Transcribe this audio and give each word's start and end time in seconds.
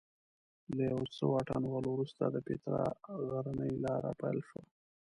له 0.75 0.81
یو 0.91 1.01
څه 1.15 1.23
واټن 1.31 1.61
وهلو 1.65 1.89
وروسته 1.93 2.23
د 2.27 2.37
پیترا 2.47 2.85
غرنۍ 3.29 3.73
لاره 3.85 4.11
پیل 4.21 4.39
شوه. 4.47 4.63